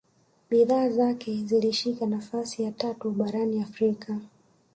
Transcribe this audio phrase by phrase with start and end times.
[0.49, 4.19] bidhaa zake zilishika nafasi ya tatu barani afrika